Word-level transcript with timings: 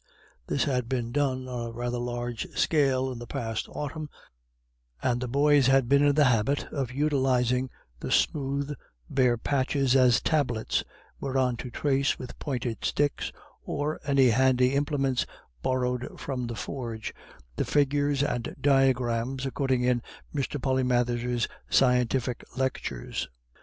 This 0.47 0.63
had 0.63 0.89
been 0.89 1.11
done 1.11 1.47
on 1.47 1.67
a 1.67 1.71
rather 1.71 1.99
large 1.99 2.49
scale 2.57 3.11
in 3.11 3.19
the 3.19 3.27
past 3.27 3.67
autumn, 3.69 4.09
and 5.03 5.21
the 5.21 5.27
boys 5.27 5.67
had 5.67 5.87
been 5.87 6.03
in 6.03 6.15
the 6.15 6.25
habit 6.25 6.65
of 6.73 6.91
utilising 6.91 7.69
the 7.99 8.11
smooth, 8.11 8.73
bare 9.11 9.37
patches 9.37 9.95
as 9.95 10.19
tablets 10.19 10.83
whereon 11.19 11.55
to 11.57 11.69
trace 11.69 12.17
with 12.17 12.39
pointed 12.39 12.83
sticks, 12.83 13.31
or 13.61 13.99
any 14.03 14.31
handy 14.31 14.73
implements 14.73 15.27
borrowed 15.61 16.19
from 16.19 16.47
the 16.47 16.55
forge, 16.55 17.13
the 17.55 17.63
figures 17.63 18.23
and 18.23 18.55
diagrams 18.59 19.45
occurring 19.45 19.83
in 19.83 20.01
Mr. 20.33 20.59
Polymathers's 20.59 21.47
scientific 21.69 22.43
lectures. 22.57 23.29